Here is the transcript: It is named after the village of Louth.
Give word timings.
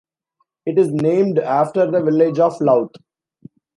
It 0.65 0.79
is 0.79 0.87
named 0.91 1.37
after 1.37 1.85
the 1.85 2.01
village 2.01 2.39
of 2.39 2.59
Louth. 2.59 2.93